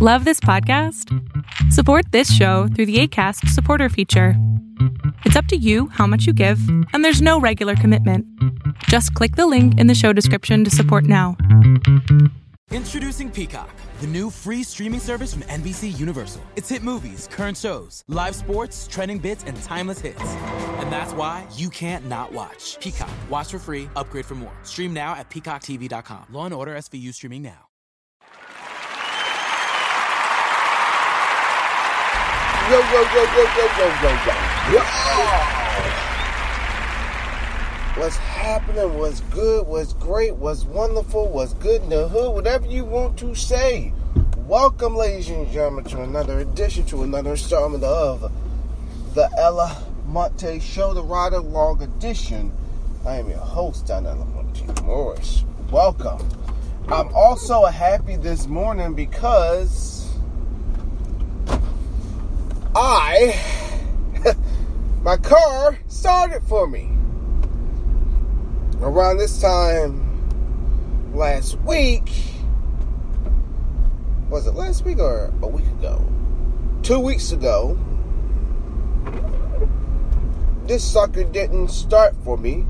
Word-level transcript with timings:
Love 0.00 0.24
this 0.24 0.38
podcast? 0.38 1.12
Support 1.72 2.12
this 2.12 2.32
show 2.32 2.68
through 2.68 2.86
the 2.86 3.00
ACAST 3.02 3.48
supporter 3.48 3.88
feature. 3.88 4.34
It's 5.24 5.34
up 5.34 5.46
to 5.46 5.56
you 5.56 5.88
how 5.88 6.06
much 6.06 6.24
you 6.24 6.32
give, 6.32 6.60
and 6.92 7.04
there's 7.04 7.20
no 7.20 7.40
regular 7.40 7.74
commitment. 7.74 8.24
Just 8.84 9.12
click 9.14 9.34
the 9.34 9.48
link 9.48 9.76
in 9.76 9.88
the 9.88 9.96
show 9.96 10.12
description 10.12 10.62
to 10.62 10.70
support 10.70 11.02
now. 11.02 11.36
Introducing 12.70 13.28
Peacock, 13.28 13.74
the 14.00 14.06
new 14.06 14.30
free 14.30 14.62
streaming 14.62 15.00
service 15.00 15.32
from 15.32 15.42
NBC 15.42 15.98
Universal. 15.98 16.44
It's 16.54 16.68
hit 16.68 16.84
movies, 16.84 17.28
current 17.32 17.56
shows, 17.56 18.04
live 18.06 18.36
sports, 18.36 18.86
trending 18.86 19.18
bits, 19.18 19.42
and 19.48 19.60
timeless 19.64 19.98
hits. 19.98 20.22
And 20.78 20.92
that's 20.92 21.12
why 21.12 21.44
you 21.56 21.70
can't 21.70 22.06
not 22.06 22.32
watch. 22.32 22.78
Peacock. 22.78 23.10
Watch 23.28 23.50
for 23.50 23.58
free, 23.58 23.90
upgrade 23.96 24.26
for 24.26 24.36
more. 24.36 24.56
Stream 24.62 24.94
now 24.94 25.16
at 25.16 25.28
peacocktv.com. 25.28 26.26
Law 26.30 26.44
and 26.44 26.54
Order 26.54 26.76
SVU 26.76 27.12
streaming 27.12 27.42
now. 27.42 27.67
Yo, 32.68 32.74
yo, 32.74 32.80
yo, 32.82 33.00
yo, 33.00 33.22
yo, 33.24 33.64
yo, 33.78 33.86
yo, 34.02 34.10
yo. 34.26 34.32
yo. 34.74 34.80
What's 37.96 38.16
happening? 38.16 38.98
What's 38.98 39.20
good? 39.20 39.66
What's 39.66 39.94
great? 39.94 40.36
What's 40.36 40.66
wonderful? 40.66 41.30
What's 41.30 41.54
good 41.54 41.80
in 41.84 41.88
the 41.88 42.08
hood? 42.08 42.34
Whatever 42.34 42.66
you 42.66 42.84
want 42.84 43.18
to 43.20 43.34
say. 43.34 43.94
Welcome, 44.46 44.96
ladies 44.96 45.30
and 45.30 45.50
gentlemen, 45.50 45.84
to 45.84 46.02
another 46.02 46.40
edition, 46.40 46.84
to 46.86 47.04
another 47.04 47.30
installment 47.30 47.84
of 47.84 48.30
the 49.14 49.30
Ella 49.38 49.82
Monte 50.04 50.60
Show, 50.60 50.92
the 50.92 51.02
Ride 51.02 51.32
Along 51.32 51.80
edition. 51.80 52.52
I 53.06 53.16
am 53.16 53.30
your 53.30 53.38
host, 53.38 53.86
Don 53.86 54.06
Almonte 54.06 54.82
Morris. 54.82 55.42
Welcome. 55.70 56.18
I'm 56.88 57.08
also 57.14 57.64
happy 57.64 58.16
this 58.16 58.46
morning 58.46 58.92
because 58.92 60.07
I, 62.80 63.36
my 65.02 65.16
car 65.16 65.76
started 65.88 66.44
for 66.44 66.68
me. 66.68 66.88
Around 68.80 69.16
this 69.16 69.40
time 69.40 71.12
last 71.12 71.58
week, 71.62 72.08
was 74.30 74.46
it 74.46 74.54
last 74.54 74.84
week 74.84 75.00
or 75.00 75.34
a 75.42 75.48
week 75.48 75.66
ago? 75.66 76.08
Two 76.84 77.00
weeks 77.00 77.32
ago, 77.32 77.76
this 80.66 80.88
sucker 80.88 81.24
didn't 81.24 81.72
start 81.72 82.14
for 82.22 82.36
me. 82.36 82.64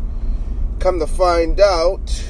Come 0.78 1.00
to 1.00 1.06
find 1.06 1.60
out, 1.60 2.24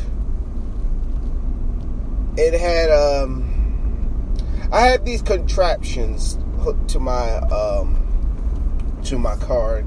it 2.36 2.58
had, 2.58 2.90
um, 2.90 4.36
I 4.72 4.80
had 4.80 5.04
these 5.04 5.22
contraptions 5.22 6.38
hooked 6.58 6.88
to 6.90 7.00
my 7.00 7.36
um, 7.38 7.96
to 9.04 9.18
my 9.18 9.36
card, 9.36 9.86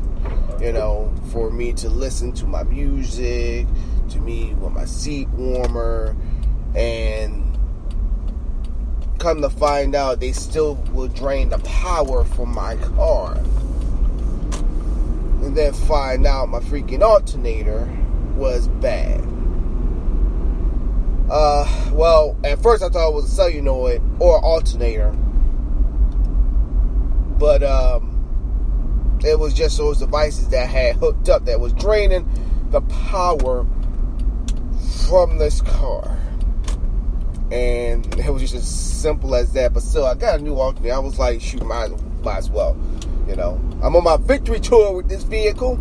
you 0.59 0.71
know, 0.71 1.13
for 1.31 1.51
me 1.51 1.73
to 1.73 1.89
listen 1.89 2.31
to 2.33 2.47
my 2.47 2.63
music, 2.63 3.67
to 4.09 4.19
me 4.19 4.53
with 4.55 4.71
my 4.71 4.85
seat 4.85 5.27
warmer, 5.29 6.15
and 6.75 7.57
come 9.19 9.41
to 9.41 9.49
find 9.49 9.93
out 9.93 10.19
they 10.19 10.31
still 10.31 10.75
will 10.93 11.07
drain 11.07 11.49
the 11.49 11.59
power 11.59 12.23
from 12.23 12.53
my 12.53 12.75
car. 12.77 13.35
And 15.43 15.55
then 15.55 15.73
find 15.73 16.25
out 16.25 16.49
my 16.49 16.59
freaking 16.59 17.01
alternator 17.01 17.87
was 18.35 18.67
bad. 18.67 19.21
Uh, 21.29 21.91
well, 21.93 22.35
at 22.43 22.61
first 22.61 22.83
I 22.83 22.89
thought 22.89 23.09
it 23.09 23.13
was 23.13 23.25
a 23.25 23.35
solenoid 23.35 24.01
or 24.19 24.43
alternator 24.43 25.15
but 27.41 27.63
um, 27.63 29.19
it 29.25 29.39
was 29.39 29.55
just 29.55 29.75
those 29.75 29.97
devices 29.97 30.49
that 30.49 30.69
had 30.69 30.95
hooked 30.97 31.27
up 31.27 31.43
that 31.45 31.59
was 31.59 31.73
draining 31.73 32.29
the 32.69 32.81
power 32.81 33.65
from 35.07 35.39
this 35.39 35.59
car. 35.61 36.19
And 37.51 38.05
it 38.19 38.29
was 38.29 38.43
just 38.43 38.53
as 38.53 38.69
simple 38.69 39.33
as 39.33 39.53
that. 39.53 39.73
But 39.73 39.81
still, 39.81 40.05
I 40.05 40.13
got 40.13 40.39
a 40.39 40.43
new 40.43 40.55
alternator. 40.55 40.93
I 40.93 40.99
was 40.99 41.17
like, 41.17 41.41
shoot, 41.41 41.65
might, 41.65 41.89
might 42.21 42.37
as 42.37 42.51
well. 42.51 42.77
You 43.27 43.35
know, 43.35 43.59
I'm 43.81 43.95
on 43.95 44.03
my 44.03 44.17
victory 44.17 44.59
tour 44.59 44.93
with 44.93 45.09
this 45.09 45.23
vehicle. 45.23 45.79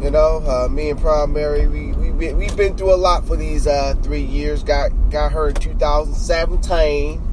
You 0.00 0.12
know, 0.12 0.44
uh, 0.46 0.68
me 0.68 0.90
and 0.90 1.00
Primary, 1.00 1.66
we, 1.66 1.90
we, 1.90 2.32
we've 2.32 2.56
been 2.56 2.76
through 2.76 2.94
a 2.94 2.96
lot 2.96 3.26
for 3.26 3.36
these 3.36 3.66
uh, 3.66 3.96
three 4.00 4.22
years. 4.22 4.62
Got, 4.62 5.10
got 5.10 5.32
her 5.32 5.48
in 5.48 5.56
2017 5.56 7.25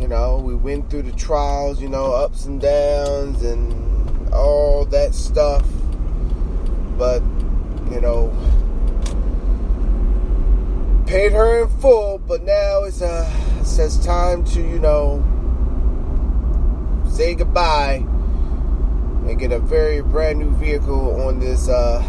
you 0.00 0.08
know, 0.08 0.38
we 0.38 0.54
went 0.54 0.88
through 0.88 1.02
the 1.02 1.12
trials, 1.12 1.80
you 1.80 1.88
know, 1.88 2.12
ups 2.12 2.46
and 2.46 2.60
downs 2.60 3.42
and 3.42 4.32
all 4.32 4.86
that 4.86 5.14
stuff. 5.14 5.66
But, 6.96 7.22
you 7.90 8.00
know, 8.00 8.32
paid 11.06 11.32
her 11.32 11.62
in 11.62 11.68
full, 11.80 12.18
but 12.18 12.42
now 12.44 12.84
it's 12.84 13.02
uh 13.02 13.30
it 13.60 13.66
says 13.66 14.04
time 14.04 14.42
to, 14.46 14.60
you 14.60 14.78
know, 14.78 15.22
say 17.10 17.34
goodbye 17.34 18.04
and 19.26 19.38
get 19.38 19.52
a 19.52 19.58
very 19.58 20.00
brand 20.00 20.38
new 20.38 20.50
vehicle 20.52 21.20
on 21.22 21.40
this 21.40 21.68
uh 21.68 22.02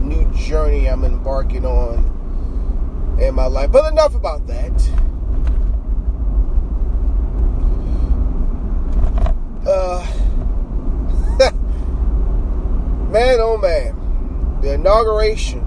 new 0.00 0.24
journey 0.32 0.86
I'm 0.86 1.04
embarking 1.04 1.64
on 1.64 3.18
in 3.20 3.34
my 3.34 3.46
life. 3.46 3.72
But 3.72 3.90
enough 3.90 4.14
about 4.14 4.46
that. 4.46 5.11
Uh, 9.66 10.06
man, 13.10 13.38
oh 13.40 13.56
man, 13.58 14.58
the 14.60 14.74
inauguration, 14.74 15.60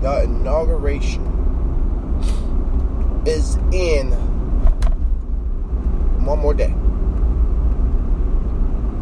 the 0.00 0.22
inauguration 0.24 1.26
is 3.26 3.56
in 3.72 4.12
one 6.24 6.38
more 6.38 6.54
day. 6.54 6.70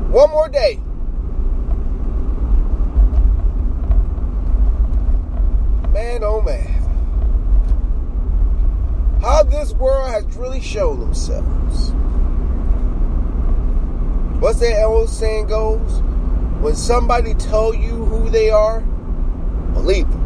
One 0.09 0.31
more 0.31 0.49
day. 0.49 0.81
Man, 5.93 6.23
oh 6.25 6.41
man. 6.41 6.75
How 9.21 9.43
this 9.43 9.73
world 9.73 10.11
has 10.11 10.25
really 10.37 10.61
shown 10.61 11.01
themselves. 11.01 11.93
What's 14.41 14.61
that 14.61 14.85
old 14.85 15.09
saying 15.09 15.49
goes? 15.49 16.01
When 16.61 16.77
somebody 16.77 17.35
tell 17.35 17.75
you 17.75 18.05
who 18.05 18.31
they 18.31 18.51
are, 18.51 18.83
believe 19.73 20.09
them. 20.09 20.23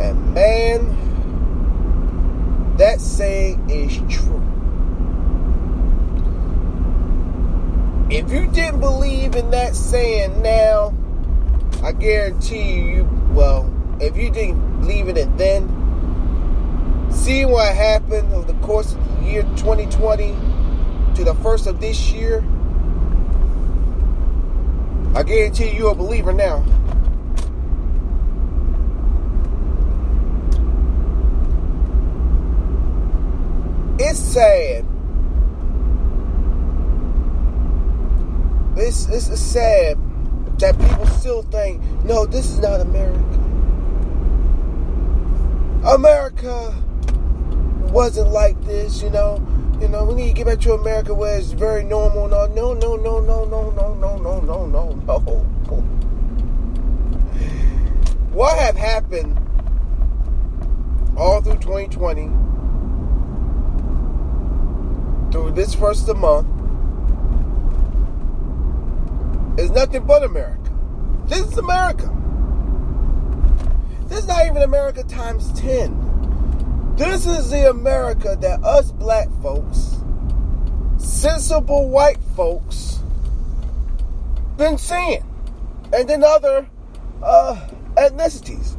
And 0.00 0.32
man, 0.32 0.96
that 2.78 2.98
saying 3.02 3.68
is 3.68 3.98
true. 4.08 4.40
If 8.10 8.32
you 8.32 8.46
didn't 8.50 8.80
believe 8.80 9.36
in 9.36 9.50
that 9.50 9.76
saying 9.76 10.40
now, 10.40 10.94
I 11.82 11.92
guarantee 11.92 12.80
you, 12.80 13.04
well, 13.32 13.70
if 14.00 14.16
you 14.16 14.30
didn't 14.30 14.80
believe 14.80 15.08
in 15.08 15.18
it 15.18 15.36
then, 15.36 15.68
see 17.12 17.44
what 17.44 17.74
happened 17.74 18.32
over 18.32 18.50
the 18.50 18.58
course 18.60 18.94
of 18.94 19.20
the 19.20 19.24
year 19.30 19.42
2020 19.56 20.53
to 21.14 21.24
the 21.24 21.34
first 21.36 21.66
of 21.66 21.80
this 21.80 22.10
year, 22.10 22.44
I 25.14 25.22
guarantee 25.22 25.70
you're 25.70 25.92
a 25.92 25.94
believer 25.94 26.32
now. 26.32 26.64
It's 33.98 34.18
sad. 34.18 34.84
This 38.74 39.08
is 39.08 39.40
sad 39.40 39.96
that 40.58 40.76
people 40.78 41.06
still 41.06 41.42
think, 41.42 41.80
no, 42.04 42.26
this 42.26 42.50
is 42.50 42.58
not 42.58 42.80
America. 42.80 43.20
America 45.86 46.74
wasn't 47.92 48.30
like 48.30 48.60
this, 48.64 49.00
you 49.00 49.10
know. 49.10 49.40
You 49.80 49.88
know, 49.88 50.04
we 50.04 50.14
need 50.14 50.28
to 50.28 50.32
get 50.34 50.46
back 50.46 50.60
to 50.60 50.74
America 50.74 51.12
where 51.12 51.36
it's 51.36 51.50
very 51.50 51.82
normal. 51.84 52.28
No, 52.28 52.46
no, 52.46 52.74
no, 52.74 52.96
no, 52.96 53.20
no, 53.20 53.44
no, 53.44 53.70
no, 53.70 53.94
no, 53.94 54.16
no, 54.16 54.40
no, 54.40 54.66
no, 54.66 54.66
no. 54.66 55.34
What 58.32 58.58
have 58.58 58.76
happened 58.76 59.38
all 61.16 61.40
through 61.40 61.58
2020, 61.58 62.26
through 65.32 65.50
this 65.52 65.74
first 65.74 66.00
of 66.02 66.06
the 66.06 66.14
month, 66.14 66.48
is 69.58 69.70
nothing 69.70 70.04
but 70.04 70.22
America. 70.22 70.72
This 71.26 71.46
is 71.46 71.58
America. 71.58 72.10
This 74.06 74.18
is 74.20 74.26
not 74.26 74.46
even 74.46 74.62
America 74.62 75.02
times 75.04 75.52
10. 75.60 76.13
This 76.96 77.26
is 77.26 77.50
the 77.50 77.70
America 77.70 78.36
that 78.40 78.62
us 78.62 78.92
black 78.92 79.26
folks, 79.42 79.96
sensible 80.96 81.88
white 81.88 82.20
folks, 82.36 83.00
been 84.56 84.78
seeing. 84.78 85.24
And 85.92 86.08
then 86.08 86.22
other 86.22 86.68
uh, 87.20 87.68
ethnicities 87.96 88.76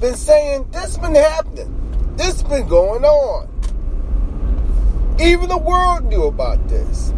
been 0.00 0.14
saying 0.14 0.66
this 0.72 0.96
been 0.96 1.14
happening. 1.14 2.14
This 2.16 2.42
been 2.44 2.66
going 2.66 3.04
on. 3.04 3.46
Even 5.20 5.50
the 5.50 5.58
world 5.58 6.04
knew 6.04 6.24
about 6.24 6.66
this. 6.66 7.10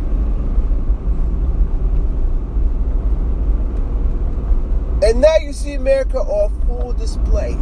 And 5.05 5.21
now 5.21 5.37
you 5.37 5.53
see 5.53 5.75
America 5.75 6.19
on 6.19 6.67
full 6.67 6.93
display. 6.95 7.57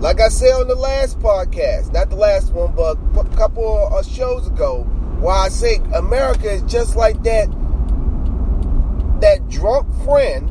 Like 0.00 0.18
I 0.18 0.28
said 0.28 0.52
on 0.54 0.66
the 0.66 0.74
last 0.74 1.18
podcast, 1.18 1.92
not 1.92 2.08
the 2.08 2.16
last 2.16 2.54
one, 2.54 2.74
but 2.74 2.96
a 3.18 3.36
couple 3.36 3.90
of 3.92 4.06
shows 4.06 4.46
ago, 4.46 4.84
why 5.20 5.40
I 5.44 5.48
say 5.50 5.76
America 5.94 6.50
is 6.50 6.62
just 6.62 6.96
like 6.96 7.22
that 7.24 7.50
that 9.20 9.46
drunk 9.50 9.86
friend 10.02 10.48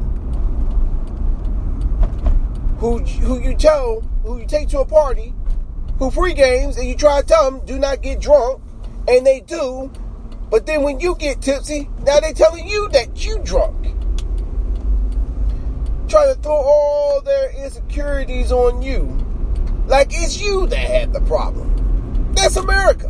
who 2.77 2.99
who 2.99 3.39
you 3.41 3.55
tell 3.55 4.01
who 4.21 4.37
you 4.37 4.45
take 4.45 4.69
to 4.69 4.81
a 4.81 4.85
party, 4.85 5.33
who 5.97 6.11
free 6.11 6.35
games, 6.35 6.77
and 6.77 6.87
you 6.87 6.95
try 6.95 7.19
to 7.19 7.25
tell 7.25 7.49
them 7.49 7.65
do 7.65 7.79
not 7.79 8.03
get 8.03 8.21
drunk, 8.21 8.61
and 9.07 9.25
they 9.25 9.39
do, 9.39 9.91
but 10.51 10.67
then 10.67 10.83
when 10.83 10.99
you 10.99 11.15
get 11.15 11.41
tipsy, 11.41 11.89
now 12.05 12.19
they're 12.19 12.33
telling 12.33 12.67
you 12.67 12.87
that 12.89 13.25
you 13.25 13.39
drunk. 13.39 13.81
Trying 16.07 16.35
to 16.35 16.39
throw 16.39 16.53
all 16.53 17.21
their 17.21 17.49
insecurities 17.65 18.51
on 18.51 18.83
you 18.83 19.25
like 19.89 20.09
it's 20.11 20.39
you 20.39 20.67
that 20.67 20.77
had 20.77 21.13
the 21.13 21.21
problem. 21.21 22.33
That's 22.35 22.55
America. 22.55 23.07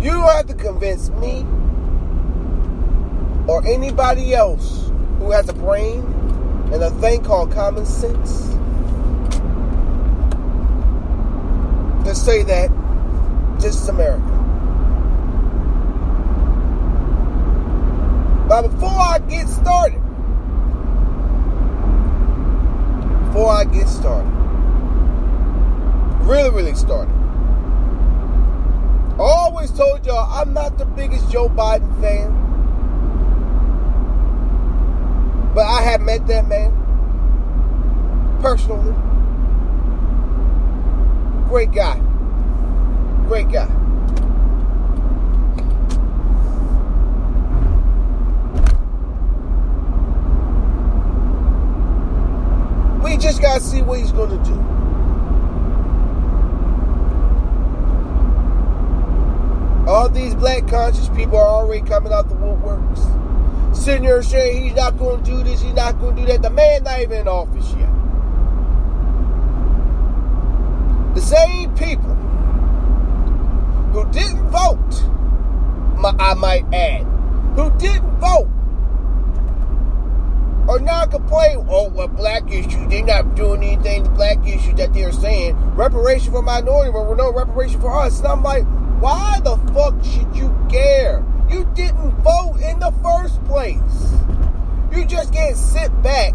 You 0.00 0.10
don't 0.10 0.32
have 0.32 0.46
to 0.46 0.54
convince 0.54 1.10
me 1.10 1.44
or 3.48 3.66
anybody 3.66 4.34
else 4.34 4.88
who 5.18 5.32
has 5.32 5.48
a 5.48 5.52
brain 5.52 6.00
and 6.72 6.82
a 6.82 6.90
thing 7.00 7.24
called 7.24 7.52
common 7.52 7.84
sense 7.84 8.48
to 12.04 12.14
say 12.14 12.44
that 12.44 12.70
this 13.60 13.74
is 13.74 13.88
America. 13.88 14.22
But 18.48 18.62
before 18.62 18.90
I 18.90 19.18
get 19.28 19.48
started, 19.48 20.03
before 23.34 23.50
I 23.50 23.64
get 23.64 23.88
started, 23.88 24.30
really, 26.20 26.50
really 26.50 26.76
started, 26.76 27.12
I 29.14 29.18
always 29.18 29.72
told 29.72 30.06
y'all 30.06 30.32
I'm 30.32 30.52
not 30.52 30.78
the 30.78 30.84
biggest 30.84 31.32
Joe 31.32 31.48
Biden 31.48 32.00
fan. 32.00 32.30
But 35.52 35.66
I 35.66 35.82
have 35.82 36.00
met 36.02 36.24
that 36.28 36.46
man 36.46 36.70
personally. 38.40 38.94
Great 41.48 41.72
guy. 41.72 41.98
Great 43.26 43.50
guy. 43.50 43.83
See 53.60 53.82
what 53.82 53.98
he's 53.98 54.12
going 54.12 54.30
to 54.30 54.44
do. 54.44 54.54
All 59.88 60.08
these 60.08 60.34
black 60.34 60.66
conscious 60.68 61.08
people 61.10 61.38
are 61.38 61.48
already 61.48 61.86
coming 61.86 62.12
out 62.12 62.28
the 62.28 62.34
woodworks. 62.34 63.04
Sitting 63.74 64.22
saying 64.22 64.64
he's 64.64 64.74
not 64.74 64.98
going 64.98 65.24
to 65.24 65.30
do 65.30 65.42
this, 65.42 65.62
he's 65.62 65.72
not 65.72 65.98
going 65.98 66.16
to 66.16 66.22
do 66.22 66.28
that. 66.28 66.42
The 66.42 66.50
man 66.50 66.82
not 66.82 67.00
even 67.00 67.20
in 67.20 67.28
office 67.28 67.72
yet. 67.74 67.90
The 71.14 71.20
same 71.20 71.74
people 71.74 72.14
who 73.92 74.04
didn't 74.12 74.50
vote, 74.50 75.04
I 76.18 76.34
might 76.34 76.64
add, 76.74 77.04
who 77.56 77.70
didn't 77.78 78.18
vote 78.18 78.50
are 80.74 80.80
now 80.80 81.06
complaining, 81.06 81.64
oh, 81.70 81.88
well, 81.88 82.08
black 82.08 82.50
issues, 82.50 82.88
they're 82.88 83.04
not 83.04 83.34
doing 83.36 83.62
anything 83.62 84.04
to 84.04 84.10
black 84.10 84.44
issues 84.46 84.74
that 84.74 84.92
they're 84.92 85.12
saying. 85.12 85.54
Reparation 85.76 86.32
for 86.32 86.42
minority, 86.42 86.90
but 86.90 87.14
no 87.14 87.32
reparation 87.32 87.80
for 87.80 87.96
us. 87.96 88.18
And 88.18 88.28
I'm 88.28 88.42
like, 88.42 88.64
why 89.00 89.38
the 89.44 89.56
fuck 89.72 89.94
should 90.04 90.34
you 90.36 90.54
care? 90.68 91.24
You 91.48 91.64
didn't 91.74 92.10
vote 92.22 92.56
in 92.56 92.80
the 92.80 92.92
first 93.02 93.44
place. 93.44 93.78
You 94.92 95.04
just 95.04 95.32
can't 95.32 95.56
sit 95.56 95.90
back 96.02 96.34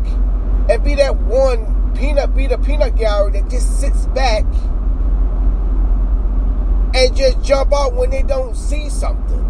and 0.69 0.83
be 0.83 0.95
that 0.95 1.15
one 1.17 1.93
peanut, 1.95 2.35
be 2.35 2.47
the 2.47 2.57
peanut 2.57 2.95
gallery 2.95 3.31
that 3.33 3.49
just 3.49 3.79
sits 3.79 4.05
back 4.07 4.45
and 6.93 7.15
just 7.15 7.41
jump 7.41 7.73
out 7.73 7.93
when 7.93 8.09
they 8.09 8.23
don't 8.23 8.55
see 8.55 8.89
something 8.89 9.48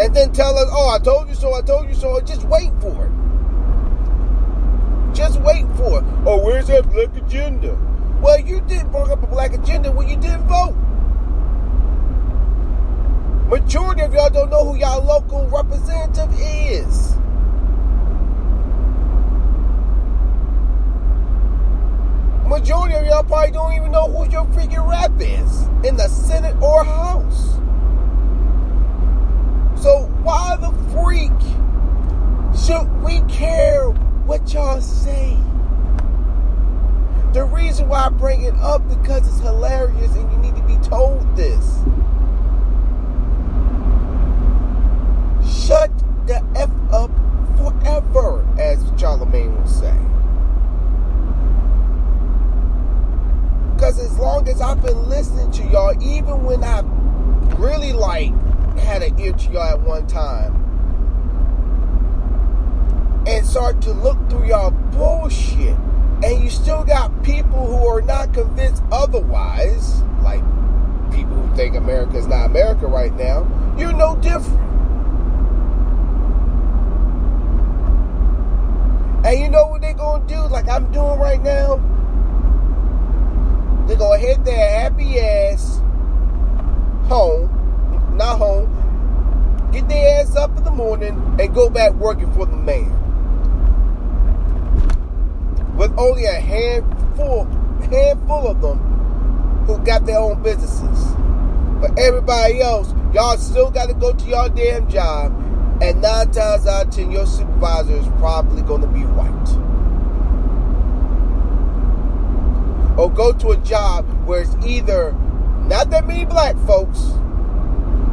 and 0.00 0.16
then 0.16 0.32
tell 0.32 0.56
us, 0.56 0.66
oh, 0.72 0.88
I 0.88 0.98
told 0.98 1.28
you 1.28 1.34
so, 1.34 1.52
I 1.52 1.60
told 1.60 1.86
you 1.86 1.94
so, 1.94 2.18
just 2.22 2.44
wait 2.44 2.70
for 2.80 3.04
it. 3.04 3.12
Just 5.14 5.38
wait 5.42 5.66
for 5.76 5.98
it. 5.98 6.04
Oh, 6.24 6.42
where's 6.42 6.68
that 6.68 6.90
black 6.90 7.14
agenda? 7.16 7.76
Well, 8.22 8.40
you 8.40 8.62
didn't 8.62 8.90
bring 8.92 9.10
up 9.10 9.22
a 9.22 9.26
black 9.26 9.52
agenda 9.52 9.92
when 9.92 10.08
you 10.08 10.16
didn't 10.16 10.44
vote. 10.44 10.74
Majority 13.50 14.00
of 14.00 14.14
y'all 14.14 14.30
don't 14.30 14.48
know 14.48 14.72
who 14.72 14.78
y'all 14.78 15.04
local 15.04 15.46
representative 15.48 16.32
is. 16.40 17.16
Majority 22.48 22.94
of 22.94 23.04
y'all 23.04 23.22
probably 23.22 23.52
don't 23.52 23.74
even 23.74 23.92
know 23.92 24.10
who 24.10 24.30
your 24.30 24.46
freaking 24.46 24.88
rep 24.88 25.12
is 25.20 25.66
in 25.86 25.96
the 25.96 26.08
Senate 26.08 26.56
or 26.62 26.84
House. 26.84 27.60
So 29.80 30.10
why 30.22 30.56
the 30.60 30.70
freak 31.10 31.32
should 32.56 32.86
we 33.02 33.20
care 33.22 33.90
what 34.26 34.52
y'all 34.52 34.80
say? 34.80 35.36
The 37.32 37.42
reason 37.42 37.88
why 37.88 38.06
I 38.06 38.08
bring 38.10 38.42
it 38.42 38.54
up 38.56 38.88
because 38.88 39.26
it's 39.26 39.40
hilarious 39.40 40.14
and 40.14 40.30
you 40.30 40.38
need 40.38 40.54
to 40.54 40.62
be 40.62 40.76
told 40.88 41.36
this. 41.36 41.64
Shut 45.66 45.90
the 46.28 46.44
F 46.54 46.70
up 46.92 47.10
forever, 47.56 48.46
as 48.60 48.80
Charlamagne 48.92 49.56
would 49.56 49.68
say. 49.68 49.96
Because 53.74 53.98
as 53.98 54.16
long 54.16 54.48
as 54.48 54.60
I've 54.60 54.80
been 54.80 55.08
listening 55.08 55.50
to 55.52 55.64
y'all, 55.72 56.00
even 56.00 56.44
when 56.44 56.62
I 56.62 56.82
really 57.58 57.92
like 57.92 58.32
had 58.78 59.02
an 59.02 59.18
ear 59.18 59.32
to 59.32 59.50
y'all 59.50 59.62
at 59.62 59.80
one 59.80 60.06
time 60.06 60.59
and 63.30 63.46
start 63.46 63.80
to 63.82 63.92
look 63.92 64.18
through 64.28 64.48
y'all 64.48 64.70
bullshit. 64.70 65.76
And 66.22 66.42
you 66.42 66.50
still 66.50 66.84
got 66.84 67.22
people 67.22 67.66
who 67.66 67.86
are 67.86 68.02
not 68.02 68.34
convinced 68.34 68.82
otherwise 68.92 70.02
like 70.22 70.42
people 71.10 71.34
who 71.34 71.56
think 71.56 71.74
america 71.74 72.16
is 72.18 72.26
not 72.26 72.44
america 72.46 72.86
right 72.86 73.12
now 73.14 73.48
you're 73.78 73.92
no 73.92 74.16
different. 74.16 74.60
And 79.24 79.38
you 79.38 79.48
know 79.48 79.66
what 79.68 79.80
they're 79.80 79.94
gonna 79.94 80.26
do 80.26 80.40
like 80.48 80.68
i'm 80.68 80.90
doing 80.92 81.18
right 81.18 81.42
now? 81.42 81.76
They're 83.86 83.96
gonna 83.96 84.18
hit 84.18 84.44
their 84.44 84.80
happy 84.80 85.18
ass 85.20 85.78
home 87.08 87.56
not 88.20 88.36
home, 88.36 89.70
get 89.72 89.88
their 89.88 90.20
ass 90.20 90.36
up 90.36 90.54
in 90.58 90.64
the 90.64 90.70
morning 90.70 91.36
and 91.40 91.54
go 91.54 91.70
back 91.70 91.92
working 91.94 92.30
for 92.34 92.44
the 92.44 92.56
man. 92.56 93.09
With 95.80 95.98
only 95.98 96.26
a 96.26 96.34
handful, 96.34 97.46
handful 97.80 98.48
of 98.48 98.60
them 98.60 98.78
who 99.64 99.78
got 99.78 100.04
their 100.04 100.18
own 100.18 100.42
businesses. 100.42 101.14
But 101.80 101.98
everybody 101.98 102.60
else, 102.60 102.92
y'all 103.14 103.38
still 103.38 103.70
got 103.70 103.86
to 103.86 103.94
go 103.94 104.12
to 104.12 104.24
your 104.26 104.50
damn 104.50 104.90
job, 104.90 105.32
and 105.80 106.02
nine 106.02 106.30
times 106.32 106.66
out 106.66 106.88
of 106.88 106.92
ten, 106.92 107.10
your 107.10 107.24
supervisor 107.24 107.94
is 107.94 108.06
probably 108.18 108.60
going 108.60 108.82
to 108.82 108.88
be 108.88 109.00
white. 109.06 109.30
Or 112.98 113.10
go 113.10 113.32
to 113.32 113.52
a 113.52 113.56
job 113.56 114.04
where 114.26 114.42
it's 114.42 114.54
either 114.62 115.12
not 115.62 115.88
that 115.88 116.06
many 116.06 116.26
black 116.26 116.56
folks 116.66 117.00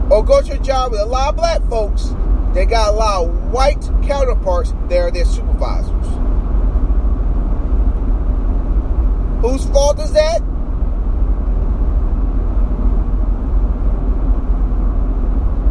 or 0.10 0.24
go 0.24 0.42
to 0.42 0.54
a 0.54 0.60
job 0.60 0.92
with 0.92 1.02
a 1.02 1.06
lot 1.06 1.32
of 1.32 1.36
black 1.36 1.62
folks 1.64 2.14
they 2.54 2.66
got 2.66 2.94
a 2.94 2.98
lot 2.98 3.26
of 3.26 3.52
white 3.52 3.82
counterparts 4.04 4.72
that 4.88 4.98
are 5.00 5.12
their 5.12 5.26
supervisors. 5.26 6.27
Whose 9.48 9.66
fault 9.68 9.98
is 10.00 10.12
that? 10.12 10.42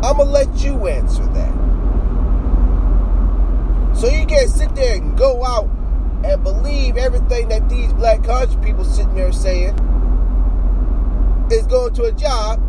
I'm 0.03 0.17
gonna 0.17 0.31
let 0.31 0.49
you 0.65 0.87
answer 0.87 1.27
that. 1.27 1.53
So 3.95 4.09
you 4.09 4.25
can't 4.25 4.49
sit 4.49 4.75
there 4.75 4.97
and 4.97 5.15
go 5.19 5.45
out 5.45 5.69
and 6.25 6.43
believe 6.43 6.97
everything 6.97 7.49
that 7.49 7.69
these 7.69 7.93
black 7.93 8.25
country 8.25 8.57
people 8.63 8.83
sitting 8.83 9.15
there 9.15 9.31
saying 9.31 9.79
is 11.51 11.67
going 11.67 11.93
to 11.97 12.05
a 12.05 12.13
job 12.13 12.63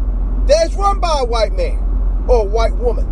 that's 0.46 0.74
run 0.74 1.00
by 1.00 1.20
a 1.22 1.26
white 1.26 1.54
man 1.54 2.26
or 2.28 2.42
a 2.42 2.46
white 2.50 2.76
woman. 2.76 3.06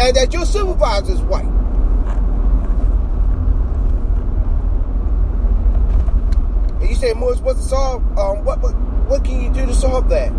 And 0.00 0.16
that 0.16 0.32
your 0.32 0.46
supervisor 0.46 1.12
is 1.12 1.20
white. 1.20 1.63
You 7.04 7.14
Morris, 7.14 7.40
what's 7.40 7.60
to 7.60 7.68
solve? 7.68 8.02
Um, 8.18 8.44
what, 8.44 8.62
what, 8.62 8.74
what 9.08 9.24
can 9.26 9.42
you 9.42 9.50
do 9.50 9.66
to 9.66 9.74
solve 9.74 10.08
that? 10.08 10.32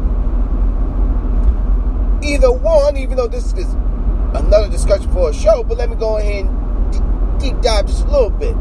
Either 2.23 2.51
one, 2.51 2.97
even 2.97 3.17
though 3.17 3.27
this 3.27 3.53
is 3.53 3.71
another 4.33 4.67
discussion 4.67 5.11
for 5.11 5.29
a 5.29 5.33
show, 5.33 5.63
but 5.63 5.77
let 5.77 5.91
me 5.91 5.95
go 5.95 6.17
ahead 6.17 6.45
and 6.45 7.39
deep 7.39 7.61
dive 7.61 7.85
just 7.85 8.05
a 8.05 8.09
little 8.09 8.31
bit. 8.31 8.55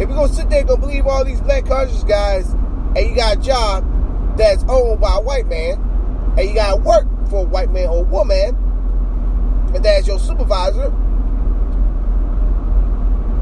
If 0.00 0.08
you're 0.08 0.16
gonna 0.16 0.32
sit 0.32 0.48
there 0.48 0.60
and 0.60 0.68
gonna 0.68 0.80
believe 0.80 1.04
all 1.08 1.24
these 1.24 1.40
black 1.40 1.66
conscious 1.66 2.04
guys, 2.04 2.48
and 2.50 2.98
you 2.98 3.16
got 3.16 3.38
a 3.38 3.40
job 3.40 4.36
that's 4.36 4.64
owned 4.68 5.00
by 5.00 5.16
a 5.16 5.20
white 5.20 5.48
man, 5.48 6.34
and 6.38 6.48
you 6.48 6.54
gotta 6.54 6.80
work 6.80 7.06
for 7.28 7.40
a 7.40 7.48
white 7.48 7.72
man 7.72 7.88
or 7.88 8.04
woman, 8.04 8.54
and 9.74 9.84
that's 9.84 10.06
your 10.06 10.20
supervisor, 10.20 10.94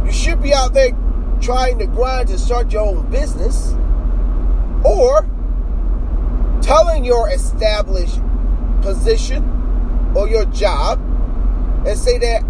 you 0.06 0.10
should 0.10 0.40
be 0.40 0.54
out 0.54 0.72
there 0.72 0.92
trying 1.44 1.78
to 1.78 1.86
grind 1.86 2.28
to 2.28 2.38
start 2.38 2.72
your 2.72 2.82
own 2.82 3.10
business, 3.10 3.74
or 4.84 5.28
telling 6.62 7.04
your 7.04 7.28
established 7.30 8.18
position 8.80 9.42
or 10.16 10.26
your 10.28 10.46
job 10.46 10.98
and 11.86 11.98
say 11.98 12.16
that 12.18 12.42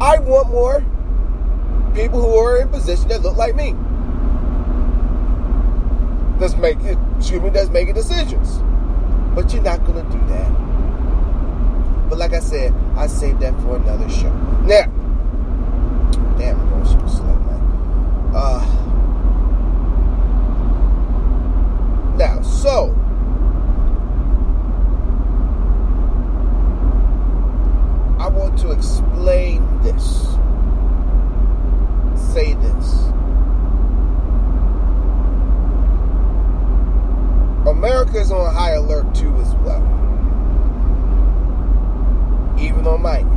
I 0.00 0.18
want 0.18 0.50
more 0.50 0.84
people 1.94 2.20
who 2.20 2.36
are 2.36 2.58
in 2.60 2.68
position 2.68 3.08
that 3.08 3.22
look 3.22 3.36
like 3.36 3.54
me. 3.54 3.74
Make 6.58 6.80
it, 6.80 6.98
excuse 7.16 7.40
me, 7.40 7.48
that's 7.48 7.70
making 7.70 7.94
decisions. 7.94 8.58
But 9.34 9.52
you're 9.52 9.62
not 9.62 9.84
gonna 9.86 10.02
do 10.04 10.18
that. 10.28 10.50
But 12.10 12.18
like 12.18 12.34
I 12.34 12.40
said, 12.40 12.74
I 12.96 13.06
saved 13.06 13.40
that 13.40 13.58
for 13.62 13.76
another 13.76 14.08
show. 14.10 14.32
Now, 14.62 14.84
damn, 16.38 16.60
I'm 16.60 16.68
going 16.70 16.84
super 16.86 17.08
slow, 17.08 17.34
man. 17.34 17.60
Uh, 18.34 18.60
now, 22.18 22.42
so 22.42 22.94
I 28.18 28.28
want 28.28 28.58
to 28.58 28.72
explain 28.72 29.82
this. 29.82 30.36
Say 32.32 32.54
this. 32.54 33.04
America 37.68 38.18
is 38.18 38.32
on 38.32 38.52
high 38.52 38.72
alert 38.72 39.14
too, 39.14 39.34
as 39.36 39.54
well. 39.56 39.82
Even 42.58 42.86
on 42.86 43.02
my 43.02 43.18
end. 43.18 43.30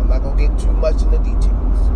I'm 0.00 0.08
not 0.08 0.22
going 0.22 0.36
to 0.36 0.48
get 0.48 0.58
too 0.58 0.72
much 0.72 1.00
in 1.02 1.10
the 1.10 1.18
details. 1.18 1.90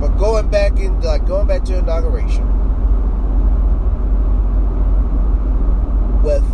But 0.00 0.18
going 0.18 0.48
back 0.48 0.78
in, 0.78 1.00
like 1.00 1.26
going 1.26 1.46
back 1.46 1.64
to 1.64 1.78
inauguration, 1.78 2.46
with 6.22 6.44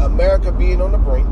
America 0.00 0.47
being 0.58 0.82
on 0.82 0.90
the 0.90 0.98
brink. 0.98 1.26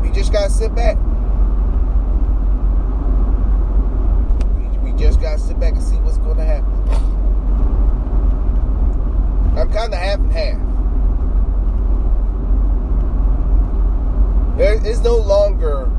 We 0.00 0.10
just 0.14 0.32
gotta 0.32 0.50
sit 0.50 0.74
back. 0.74 0.96
We, 4.56 4.90
we 4.92 4.98
just 4.98 5.20
gotta 5.20 5.40
sit 5.40 5.58
back 5.58 5.72
and 5.72 5.82
see 5.82 5.96
what's 5.96 6.18
gonna 6.18 6.44
happen. 6.44 6.70
I'm 9.58 9.70
kind 9.72 9.92
of 9.92 9.98
half 9.98 10.20
and 10.20 10.32
half. 10.32 10.60
There 14.56 14.86
is 14.86 15.00
no 15.00 15.16
longer 15.16 15.90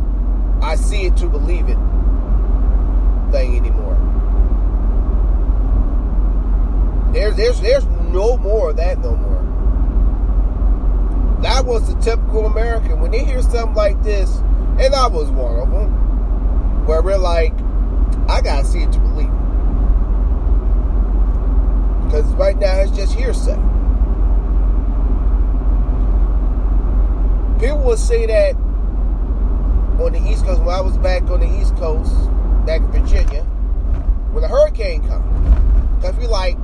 I 0.62 0.76
see 0.76 1.08
it 1.08 1.18
to 1.18 1.28
believe 1.28 1.68
it 1.68 1.78
thing 3.32 3.58
anymore. 3.58 3.81
There's 7.14 7.36
there's 7.36 7.60
there's 7.62 7.86
no 7.86 8.38
more 8.38 8.70
of 8.70 8.78
that 8.78 9.00
no 9.00 9.16
more. 9.16 9.42
That 11.42 11.66
was 11.66 11.94
the 11.94 12.00
typical 12.02 12.46
American. 12.46 13.00
When 13.02 13.12
they 13.12 13.26
hear 13.26 13.42
something 13.42 13.74
like 13.74 14.02
this, 14.04 14.38
and 14.80 14.96
I 14.96 15.08
was 15.08 15.30
one 15.30 15.60
of 15.60 15.72
them, 15.72 16.86
where 16.86 17.02
we're 17.02 17.18
like, 17.18 17.54
I 18.30 18.42
gotta 18.42 18.66
see 18.66 18.84
it 18.84 18.92
to 18.94 19.00
believe. 19.00 19.32
Because 22.06 22.26
right 22.36 22.58
now 22.58 22.76
it's 22.82 22.92
just 22.92 23.14
hearsay. 23.14 23.56
People 27.60 27.80
will 27.84 27.98
say 27.98 28.26
that 28.26 28.56
on 30.02 30.14
the 30.14 30.30
East 30.30 30.46
Coast, 30.46 30.62
when 30.62 30.76
I 30.76 30.82
was 30.82 30.98
back 30.98 31.24
on 31.24 31.42
the 31.42 31.62
East 31.62 31.76
Coast, 31.76 32.14
back 32.66 32.82
in 32.82 32.92
Virginia, 32.92 33.44
when 34.32 34.44
a 34.44 34.48
hurricane 34.48 35.08
comes, 35.08 35.26
because 35.98 36.16
we 36.18 36.28
like, 36.28 36.58
the 36.58 36.61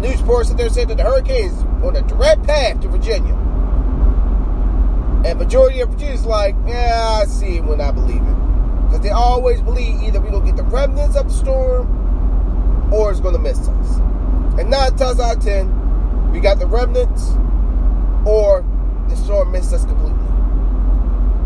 news 0.00 0.20
reports 0.20 0.48
that 0.48 0.56
they're 0.56 0.70
saying 0.70 0.88
that 0.88 0.96
the 0.96 1.04
hurricane 1.04 1.50
is 1.50 1.62
on 1.84 1.96
a 1.96 2.02
direct 2.02 2.42
path 2.44 2.80
to 2.80 2.88
Virginia. 2.88 3.34
And 5.24 5.38
majority 5.38 5.80
of 5.80 5.90
Virginia's 5.90 6.24
like, 6.24 6.56
yeah, 6.66 7.20
I 7.22 7.26
see 7.26 7.58
it 7.58 7.64
when 7.64 7.80
I 7.80 7.90
believe 7.90 8.22
it. 8.22 8.86
Because 8.86 9.00
they 9.00 9.10
always 9.10 9.60
believe 9.60 10.02
either 10.02 10.20
we're 10.20 10.30
going 10.30 10.46
to 10.46 10.52
get 10.52 10.56
the 10.56 10.64
remnants 10.64 11.16
of 11.16 11.28
the 11.28 11.34
storm 11.34 12.92
or 12.92 13.10
it's 13.10 13.20
going 13.20 13.34
to 13.34 13.40
miss 13.40 13.58
us. 13.68 13.98
And 14.58 14.70
nine 14.70 14.96
times 14.96 15.20
out 15.20 15.36
of 15.36 15.42
ten, 15.44 16.32
we 16.32 16.40
got 16.40 16.58
the 16.58 16.66
remnants 16.66 17.30
or 18.26 18.64
the 19.08 19.16
storm 19.16 19.52
missed 19.52 19.72
us 19.72 19.84
completely. 19.84 20.16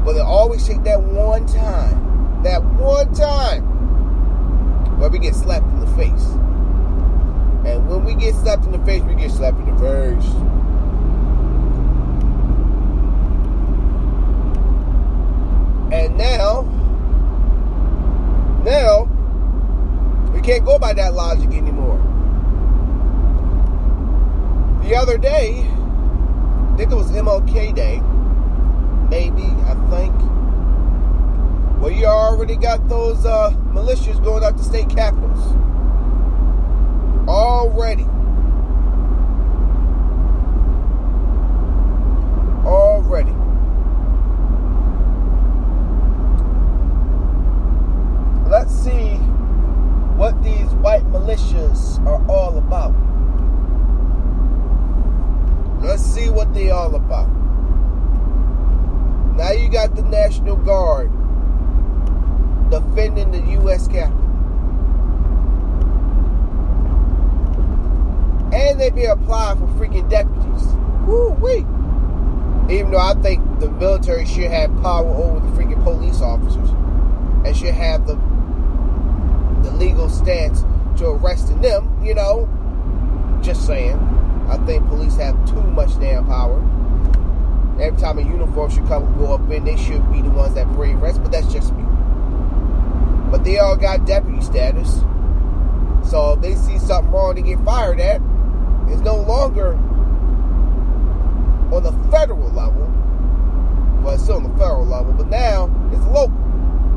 But 0.04 0.14
they 0.14 0.20
always 0.20 0.66
take 0.66 0.84
that 0.84 1.02
one 1.02 1.46
time, 1.46 2.42
that 2.44 2.62
one 2.62 3.12
time, 3.14 3.64
where 4.98 5.10
we 5.10 5.18
get 5.18 5.34
slapped 5.34 5.66
in 5.66 5.80
the 5.80 5.86
face. 5.88 6.26
We 8.14 8.20
get 8.20 8.34
slapped 8.36 8.64
in 8.64 8.70
the 8.70 8.78
face, 8.86 9.02
we 9.02 9.16
get 9.16 9.32
slapped 9.32 9.58
in 9.58 9.66
the 9.66 9.72
face. 9.80 10.30
And 15.92 16.16
now, 16.16 16.62
now, 18.64 19.04
we 20.32 20.40
can't 20.42 20.64
go 20.64 20.78
by 20.78 20.92
that 20.92 21.14
logic 21.14 21.50
anymore. 21.54 21.98
The 24.84 24.94
other 24.94 25.18
day, 25.18 25.66
I 25.66 26.76
think 26.76 26.92
it 26.92 26.94
was 26.94 27.10
MLK 27.10 27.74
Day, 27.74 28.00
maybe, 29.10 29.42
I 29.42 29.74
think, 29.90 30.14
Well, 31.80 31.90
you 31.90 32.06
already 32.06 32.54
got 32.54 32.88
those 32.88 33.26
uh, 33.26 33.50
militias 33.72 34.22
going 34.22 34.44
out 34.44 34.56
to 34.56 34.62
state 34.62 34.88
capitals. 34.88 35.63
Already. 37.28 38.04
Already. 42.66 43.32
Let's 48.50 48.72
see 48.72 49.16
what 50.16 50.42
these 50.42 50.68
white 50.76 51.04
militias 51.04 52.04
are 52.06 52.24
all 52.30 52.58
about. 52.58 52.94
Let's 55.82 56.02
see 56.02 56.30
what 56.30 56.54
they 56.54 56.70
all 56.70 56.94
about. 56.94 57.28
Now 59.36 59.50
you 59.50 59.68
got 59.68 59.96
the 59.96 60.02
National 60.02 60.56
Guard 60.56 61.10
defending 62.70 63.32
the 63.32 63.40
U.S. 63.60 63.88
Capitol. 63.88 64.23
And 68.54 68.80
they 68.80 68.90
be 68.90 69.04
applying 69.04 69.58
for 69.58 69.66
freaking 69.74 70.08
deputies. 70.08 70.66
Woo 71.06 71.30
wee. 71.40 71.66
Even 72.72 72.92
though 72.92 72.98
I 72.98 73.14
think 73.14 73.42
the 73.60 73.68
military 73.68 74.24
should 74.24 74.50
have 74.50 74.70
power 74.80 75.06
over 75.06 75.40
the 75.40 75.52
freaking 75.60 75.82
police 75.82 76.20
officers. 76.20 76.70
and 77.44 77.56
should 77.56 77.74
have 77.74 78.06
the 78.06 78.14
the 79.62 79.70
legal 79.76 80.08
stance 80.08 80.62
to 80.98 81.06
arresting 81.08 81.60
them, 81.60 82.02
you 82.04 82.14
know. 82.14 82.48
Just 83.42 83.66
saying. 83.66 83.98
I 84.48 84.58
think 84.66 84.86
police 84.88 85.16
have 85.16 85.34
too 85.48 85.62
much 85.62 85.98
damn 85.98 86.26
power. 86.26 86.60
Every 87.80 87.98
time 87.98 88.18
a 88.18 88.22
uniform 88.22 88.70
should 88.70 88.86
come 88.86 89.16
go 89.18 89.34
up 89.34 89.50
in, 89.50 89.64
they 89.64 89.76
should 89.76 90.10
be 90.12 90.22
the 90.22 90.30
ones 90.30 90.54
that 90.54 90.68
bring 90.68 90.96
arrest, 90.98 91.22
but 91.22 91.32
that's 91.32 91.52
just 91.52 91.72
me. 91.74 91.82
But 93.30 93.42
they 93.42 93.58
all 93.58 93.76
got 93.76 94.06
deputy 94.06 94.40
status. 94.42 95.00
So 96.08 96.34
if 96.34 96.40
they 96.40 96.54
see 96.54 96.78
something 96.78 97.10
wrong, 97.10 97.34
they 97.34 97.42
get 97.42 97.58
fired 97.64 97.98
at. 98.00 98.20
Longer 99.54 99.74
on 101.72 101.82
the 101.84 101.92
federal 102.10 102.50
level. 102.50 102.90
Well, 104.02 104.14
it's 104.14 104.24
still 104.24 104.36
on 104.36 104.42
the 104.42 104.58
federal 104.58 104.84
level, 104.84 105.12
but 105.12 105.28
now 105.28 105.70
it's 105.92 106.04
local, 106.06 106.36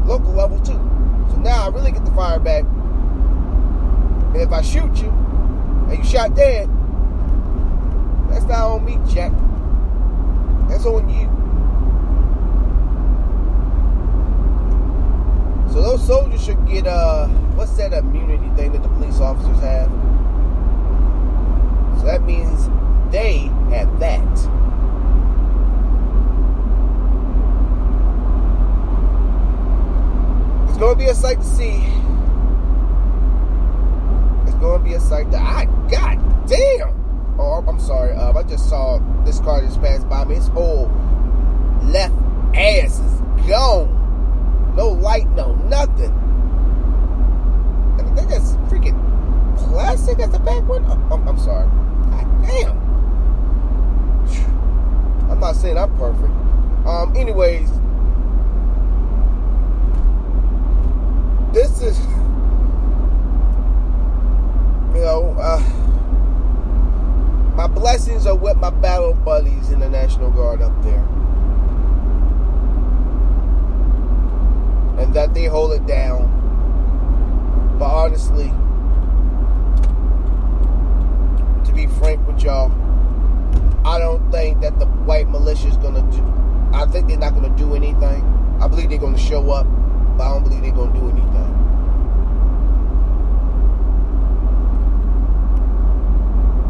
local 0.05 0.33
level 0.33 0.59
too. 0.59 0.73
So 1.29 1.37
now 1.37 1.65
I 1.65 1.69
really 1.69 1.91
get 1.91 2.03
the 2.03 2.11
fire 2.11 2.39
back. 2.39 2.63
And 4.33 4.37
if 4.37 4.51
I 4.51 4.61
shoot 4.61 4.95
you 4.97 5.09
and 5.09 5.97
you 5.99 6.03
shot 6.03 6.35
dead, 6.35 6.67
that's 8.29 8.45
not 8.45 8.71
on 8.71 8.85
me, 8.85 8.97
Jack. 9.07 9.31
That's 10.67 10.85
on 10.85 11.07
you. 11.09 11.27
So 15.73 15.81
those 15.83 16.05
soldiers 16.05 16.43
should 16.43 16.67
get 16.67 16.87
uh 16.87 17.27
what's 17.55 17.77
that 17.77 17.93
immunity 17.93 18.49
thing 18.55 18.71
that 18.71 18.81
the 18.81 18.89
police 18.89 19.19
officers 19.19 19.59
have? 19.59 19.96
That 22.07 22.23
means 22.23 22.69
they 23.11 23.51
have 23.69 23.99
that. 23.99 24.23
It's 30.69 30.77
gonna 30.77 30.95
be 30.95 31.07
a 31.07 31.13
sight 31.13 31.39
to 31.39 31.43
see. 31.43 31.83
It's 34.45 34.55
gonna 34.55 34.81
be 34.81 34.93
a 34.93 35.01
sight 35.01 35.29
to 35.31 35.37
I 35.37 35.65
god 35.91 36.47
damn. 36.47 37.35
Oh, 37.37 37.61
I'm 37.67 37.77
sorry. 37.77 38.13
Uh, 38.13 38.31
I 38.31 38.43
just 38.43 38.69
saw 38.69 38.99
this 39.25 39.41
car 39.41 39.59
just 39.59 39.81
passed 39.81 40.07
by 40.07 40.23
me. 40.23 40.35
Its 40.35 40.47
whole 40.47 40.89
left 41.83 42.15
ass 42.55 42.99
is 42.99 43.21
gone. 43.49 44.73
No 44.77 44.91
light, 44.91 45.27
no 45.31 45.55
nothing. 45.55 46.13
And 47.99 48.07
I 48.09 48.15
think 48.15 48.29
that's 48.29 48.53
freaking 48.71 48.97
plastic 49.57 50.19
as 50.19 50.29
the 50.29 50.39
back 50.39 50.65
window. 50.69 50.97
Oh, 51.11 51.15
I'm, 51.15 51.27
I'm 51.27 51.37
sorry. 51.37 51.67
Damn. 52.47 52.77
I'm 55.29 55.39
not 55.39 55.55
saying 55.55 55.77
I'm 55.77 55.95
perfect. 55.97 56.33
Um, 56.87 57.13
anyways, 57.15 57.69
this 61.53 61.81
is, 61.81 61.99
you 64.95 65.01
know, 65.03 65.35
uh, 65.37 65.59
my 67.55 67.67
blessings 67.67 68.25
are 68.25 68.35
with 68.35 68.57
my 68.57 68.69
battle 68.69 69.13
buddies 69.13 69.71
in 69.71 69.79
the 69.79 69.89
National 69.89 70.29
Guard 70.31 70.61
up 70.61 70.81
there. 70.83 71.03
And 74.99 75.13
that 75.13 75.33
they 75.33 75.45
hold 75.45 75.73
it 75.73 75.85
down. 75.85 76.35
But 77.79 77.89
honestly, 77.89 78.51
to 81.65 81.73
be 81.73 81.87
frank 81.99 82.25
with 82.27 82.36
y'all, 82.47 82.71
I 83.85 83.99
don't 83.99 84.31
think 84.31 84.61
that 84.61 84.79
the 84.79 84.85
white 84.85 85.27
militia 85.27 85.67
is 85.67 85.75
gonna 85.75 86.01
do. 86.11 86.23
I 86.73 86.85
think 86.85 87.09
they're 87.09 87.17
not 87.17 87.33
gonna 87.33 87.55
do 87.57 87.75
anything. 87.75 88.23
I 88.61 88.69
believe 88.69 88.89
they're 88.89 88.99
gonna 88.99 89.17
show 89.17 89.51
up, 89.51 89.67
but 90.17 90.23
I 90.23 90.33
don't 90.33 90.43
believe 90.43 90.61
they're 90.61 90.71
gonna 90.71 90.97
do 90.97 91.09
anything. 91.09 91.53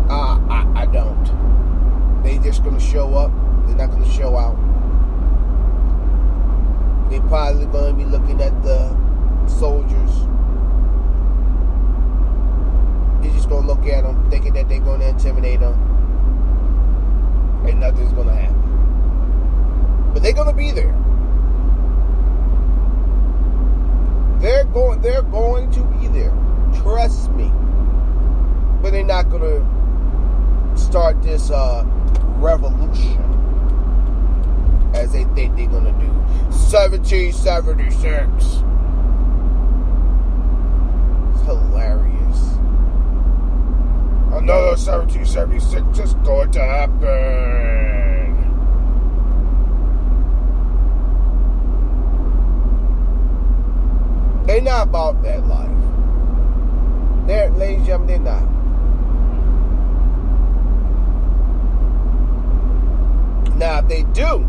Uh, 0.09 0.39
I, 0.49 0.81
I 0.81 0.85
don't. 0.87 2.23
They 2.23 2.39
just 2.39 2.63
gonna 2.63 2.79
show 2.79 3.13
up. 3.13 3.31
They're 3.67 3.75
not 3.75 3.91
gonna 3.91 4.11
show 4.11 4.35
out. 4.35 4.57
They're 7.11 7.21
probably 7.21 7.67
gonna 7.67 7.93
be 7.93 8.05
looking 8.05 8.41
at 8.41 8.63
the 8.63 8.89
soldiers. 9.47 10.25
They're 13.21 13.36
gonna 13.47 13.67
look 13.67 13.85
at 13.87 14.03
them, 14.03 14.29
thinking 14.29 14.53
that 14.53 14.69
they're 14.69 14.79
gonna 14.79 15.05
intimidate 15.05 15.59
them, 15.59 15.73
and 17.67 17.79
nothing's 17.79 18.13
gonna 18.13 18.35
happen. 18.35 20.11
But 20.13 20.21
they're 20.23 20.33
gonna 20.33 20.53
be 20.53 20.71
there. 20.71 20.95
They're 24.39 24.65
going. 24.65 25.01
They're 25.01 25.23
going 25.23 25.71
to 25.71 25.79
be 25.99 26.07
there. 26.07 26.31
Trust 26.81 27.31
me. 27.31 27.51
But 28.81 28.91
they're 28.91 29.03
not 29.03 29.29
gonna 29.31 29.65
start 30.77 31.21
this 31.23 31.49
uh, 31.49 31.83
revolution 32.37 33.23
as 34.93 35.11
they 35.11 35.23
think 35.35 35.55
they're 35.55 35.67
gonna 35.67 35.91
do. 35.99 36.07
1776. 36.47 38.63
It's 41.33 41.41
hilarious. 41.45 42.06
Another 44.37 44.77
1776 44.77 45.97
is 45.97 46.13
going 46.23 46.51
to 46.51 46.59
happen. 46.59 46.97
They're 54.45 54.61
not 54.61 54.87
about 54.87 55.23
that 55.23 55.45
life. 55.47 55.67
They're, 57.25 57.49
ladies 57.49 57.77
and 57.77 57.85
gentlemen, 57.87 58.23
they're 58.23 58.33
not. 58.33 58.47
Now, 63.57 63.79
if 63.79 63.87
they 63.87 64.03
do, 64.13 64.45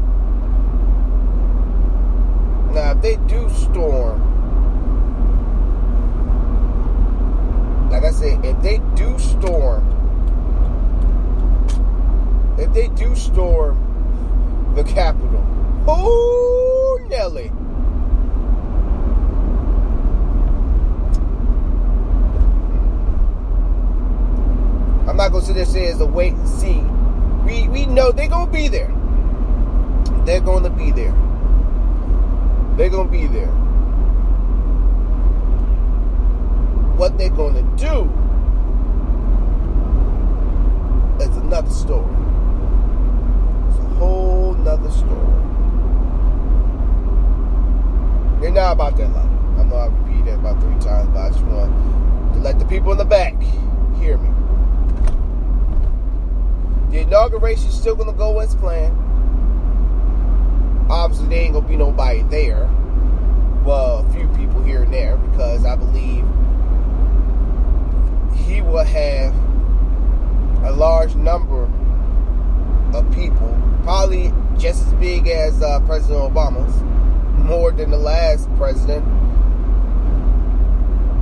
now 2.75 2.91
if 2.93 3.01
they 3.01 3.17
do 3.27 3.49
storm, 3.51 4.28
like 7.91 8.05
I 8.05 8.11
said, 8.11 8.45
if 8.45 8.61
they 8.63 8.79
do 8.95 9.19
storm, 9.19 9.85
if 12.59 12.73
they 12.75 12.89
do 12.89 13.15
storm 13.17 14.75
the 14.75 14.85
Capitol, 14.85 15.45
oh 15.89 17.07
Nelly. 17.09 17.51
I'm 25.09 25.17
not 25.17 25.33
gonna 25.33 25.45
sit 25.45 25.55
there 25.55 25.63
and 25.63 25.73
say 25.73 25.87
it's 25.87 26.01
a 26.01 26.07
wait 26.07 26.35
and 26.35 26.49
see. 26.49 26.81
We 27.47 27.67
we 27.69 27.87
know 27.87 28.13
they're 28.13 28.29
gonna 28.29 28.51
be 28.51 28.69
there. 28.69 28.93
They're 30.27 30.41
gonna 30.41 30.69
be 30.69 30.91
there. 30.91 31.15
They're 32.77 32.91
gonna 32.91 33.11
be 33.11 33.27
there. 33.27 33.68
What 36.99 37.17
they're 37.17 37.31
gonna 37.31 37.63
do 37.77 38.11
is 41.23 41.37
another 41.37 41.71
story. 41.71 42.13
It's 43.69 43.79
a 43.79 43.89
whole 44.01 44.55
nother 44.55 44.91
story. 44.91 45.39
They're 48.41 48.51
not 48.51 48.73
about 48.73 48.97
that 48.97 49.13
life. 49.13 49.31
I 49.59 49.63
know 49.63 49.77
I 49.77 49.87
repeated 49.87 50.27
that 50.27 50.35
about 50.41 50.61
three 50.61 50.77
times, 50.81 51.09
but 51.11 51.21
I 51.21 51.29
just 51.29 51.45
want 51.45 52.35
to 52.35 52.41
let 52.41 52.59
the 52.59 52.65
people 52.65 52.91
in 52.91 52.99
the 52.99 53.05
back 53.05 53.41
hear 54.01 54.19
me. 54.19 54.31
The 56.91 57.03
inauguration 57.03 57.69
is 57.69 57.79
still 57.79 57.95
gonna 57.95 58.13
go 58.13 58.41
as 58.41 58.57
planned. 58.57 58.99
Obviously, 60.91 61.29
there 61.29 61.43
ain't 61.45 61.53
gonna 61.53 61.69
be 61.69 61.77
nobody 61.77 62.23
there. 62.23 62.69
Well, 63.65 63.99
a 63.99 64.13
few 64.13 64.27
people 64.37 64.65
here 64.65 64.83
and 64.83 64.93
there 64.93 65.17
because 65.17 65.65
I 65.65 65.77
believe 65.77 66.25
he 68.49 68.63
will 68.63 68.85
have 68.85 69.35
a 70.65 70.73
large 70.73 71.15
number 71.15 71.65
of 72.95 73.11
people, 73.13 73.57
probably 73.83 74.33
just 74.57 74.87
as 74.87 74.93
big 74.95 75.29
as 75.29 75.63
uh, 75.63 75.81
President 75.81 76.33
Obama's, 76.33 76.83
more 77.45 77.71
than 77.73 77.91
the 77.91 77.99
last 77.99 78.49
president, 78.57 79.05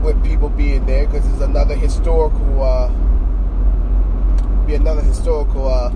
with 0.03 0.23
people 0.25 0.49
being 0.49 0.87
there 0.87 1.07
because 1.07 1.27
it's 1.29 1.43
another 1.43 1.75
historical. 1.75 2.63
Uh, 2.63 2.91
be 4.67 4.75
another 4.75 5.03
historical 5.03 5.69
uh, 5.69 5.91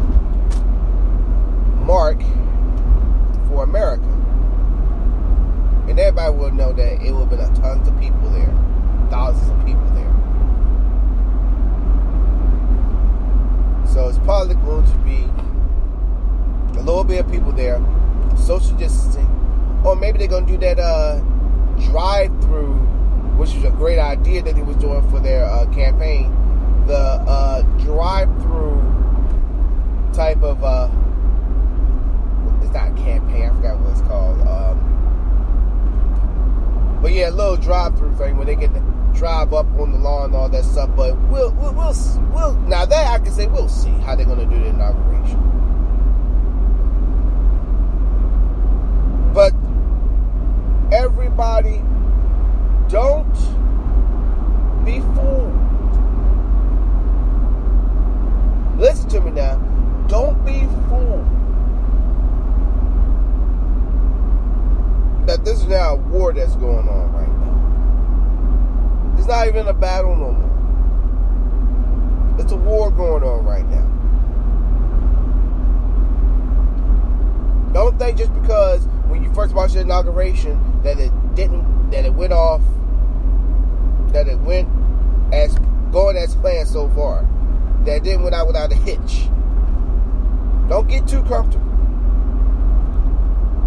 mark 1.84 2.20
for 3.48 3.64
America. 3.64 4.04
And 5.88 5.98
everybody 5.98 6.36
will 6.36 6.52
know 6.52 6.72
that 6.72 7.02
it 7.02 7.10
will 7.10 7.26
have 7.26 7.30
been 7.30 7.40
a 7.40 7.52
tons 7.60 7.88
of 7.88 7.98
people 7.98 8.30
there, 8.30 8.46
thousands 9.10 9.50
of 9.50 9.66
people 9.66 9.84
there. 9.94 10.10
So 13.92 14.09
it's 14.09 14.18
probably 14.18 14.55
going 14.55 14.85
to 14.87 14.96
be 14.98 15.24
a 16.79 16.83
little 16.83 17.03
bit 17.03 17.24
of 17.24 17.31
people 17.31 17.50
there, 17.50 17.81
social 18.37 18.76
distancing, 18.76 19.26
or 19.85 19.96
maybe 19.96 20.18
they're 20.18 20.29
going 20.29 20.46
to 20.46 20.53
do 20.53 20.59
that 20.59 20.79
uh, 20.79 21.18
drive-through, 21.90 22.74
which 23.37 23.53
is 23.55 23.64
a 23.64 23.70
great 23.70 23.98
idea 23.98 24.42
that 24.42 24.55
he 24.55 24.62
was 24.62 24.76
doing 24.76 25.03
for 25.11 25.18
their 25.18 25.44
uh, 25.44 25.66
campaign. 25.74 26.31
The 26.87 26.96
uh, 26.96 27.62
drive-through 27.79 28.81
type 30.12 30.40
of 30.42 30.62
uh, 30.62 30.88
it's 32.62 32.72
not 32.72 32.96
campaign. 32.96 33.50
I 33.50 33.55
forgot 33.55 33.81
what 33.81 33.90
it's 33.90 34.03
called. 34.03 34.40
Um, 34.46 34.79
but 37.03 37.12
yeah, 37.12 37.31
a 37.31 37.33
little 37.33 37.57
drive-through 37.57 38.14
thing 38.16 38.37
where 38.37 38.46
they 38.46 38.55
can 38.55 38.72
drive 39.14 39.53
up 39.53 39.66
on 39.79 39.92
the 39.92 39.99
lawn 39.99 40.27
and 40.27 40.35
all 40.35 40.49
that 40.49 40.64
stuff. 40.64 40.90
But 40.96 41.16
we'll 41.29 41.53
we'll 41.53 41.73
we'll, 41.73 41.94
we'll 42.33 42.55
now 42.68 42.87
that 42.87 43.07
I 43.09 43.18
can 43.23 43.33
say 43.33 43.46
we'll 43.46 43.68
see 43.68 43.90
how 43.90 44.16
they're 44.16 44.27
gonna 44.27 44.46
do 44.46 44.59
the 44.59 44.66
inauguration. 44.66 45.38
But 49.33 49.53
everybody, 50.92 51.83
don't 52.88 53.33
be 54.85 55.01
fooled. 55.14 55.57
Listen 58.79 59.09
to 59.11 59.20
me 59.20 59.31
now. 59.31 59.57
Don't 60.09 60.44
be 60.44 60.66
fooled. 60.88 61.27
That 65.27 65.44
this 65.44 65.61
is 65.61 65.66
now 65.66 65.92
a 65.92 65.96
war 65.96 66.33
that's 66.33 66.57
going 66.57 66.88
on 66.88 67.12
right. 67.12 67.29
It's 69.20 69.28
not 69.28 69.46
even 69.48 69.68
a 69.68 69.74
battle 69.74 70.16
no 70.16 70.33
more. 70.33 70.50
It's 72.40 72.50
a 72.52 72.56
war 72.56 72.90
going 72.90 73.22
on 73.22 73.44
right 73.44 73.68
now. 73.68 73.87
Don't 77.74 77.98
think 77.98 78.16
just 78.16 78.33
because 78.33 78.87
when 79.09 79.22
you 79.22 79.30
first 79.35 79.52
watched 79.52 79.74
the 79.74 79.80
inauguration 79.80 80.59
that 80.85 80.98
it 80.98 81.12
didn't 81.35 81.90
that 81.90 82.06
it 82.06 82.14
went 82.14 82.33
off 82.33 82.62
that 84.14 84.26
it 84.26 84.38
went 84.38 84.66
as 85.35 85.54
going 85.92 86.16
as 86.16 86.35
planned 86.37 86.66
so 86.66 86.88
far. 86.88 87.28
That 87.85 87.96
it 87.96 88.04
didn't 88.04 88.22
went 88.22 88.35
out 88.35 88.46
without 88.46 88.72
a 88.72 88.76
hitch. 88.76 89.28
Don't 90.70 90.88
get 90.88 91.06
too 91.06 91.22
comfortable. 91.24 91.66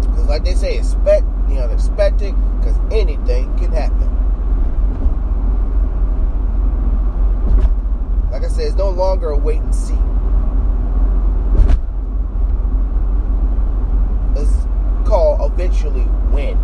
Because 0.00 0.26
like 0.26 0.42
they 0.42 0.56
say, 0.56 0.78
expect 0.78 1.24
the 1.48 1.62
unexpected, 1.62 2.34
because 2.58 2.76
anything 2.90 3.56
can 3.56 3.70
happen. 3.70 4.23
Like 8.34 8.42
I 8.42 8.48
said, 8.48 8.66
it's 8.66 8.74
no 8.74 8.90
longer 8.90 9.28
a 9.28 9.38
wait 9.38 9.60
and 9.60 9.72
see. 9.72 9.94
It's 14.34 14.66
called 15.08 15.52
eventually 15.52 16.02
when 16.32 16.58